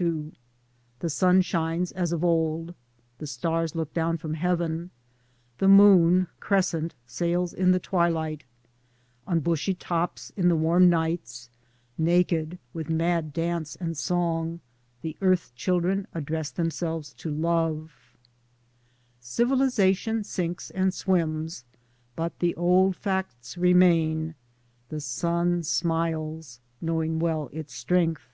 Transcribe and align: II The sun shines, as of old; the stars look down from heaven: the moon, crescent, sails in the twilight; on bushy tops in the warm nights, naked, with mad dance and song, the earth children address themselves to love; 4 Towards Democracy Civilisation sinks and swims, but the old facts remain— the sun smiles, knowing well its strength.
II 0.00 0.32
The 0.98 1.08
sun 1.08 1.42
shines, 1.42 1.92
as 1.92 2.10
of 2.10 2.24
old; 2.24 2.74
the 3.18 3.26
stars 3.28 3.76
look 3.76 3.94
down 3.94 4.16
from 4.16 4.34
heaven: 4.34 4.90
the 5.58 5.68
moon, 5.68 6.26
crescent, 6.40 6.96
sails 7.06 7.54
in 7.54 7.70
the 7.70 7.78
twilight; 7.78 8.42
on 9.28 9.38
bushy 9.38 9.72
tops 9.74 10.32
in 10.36 10.48
the 10.48 10.56
warm 10.56 10.88
nights, 10.90 11.50
naked, 11.96 12.58
with 12.72 12.90
mad 12.90 13.32
dance 13.32 13.76
and 13.76 13.96
song, 13.96 14.58
the 15.02 15.16
earth 15.20 15.54
children 15.54 16.08
address 16.14 16.50
themselves 16.50 17.12
to 17.12 17.30
love; 17.30 17.92
4 17.92 17.92
Towards 17.92 18.06
Democracy 18.16 19.08
Civilisation 19.84 20.24
sinks 20.24 20.70
and 20.72 20.92
swims, 20.92 21.64
but 22.16 22.36
the 22.40 22.56
old 22.56 22.96
facts 22.96 23.56
remain— 23.56 24.34
the 24.88 25.00
sun 25.00 25.62
smiles, 25.62 26.58
knowing 26.80 27.20
well 27.20 27.48
its 27.52 27.72
strength. 27.72 28.32